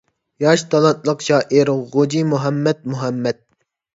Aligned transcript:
ياش، 0.43 0.61
تالانتلىق 0.75 1.19
شائىر 1.25 1.69
غوجىمۇھەممەد 1.91 2.83
مۇھەممەد 2.95 3.43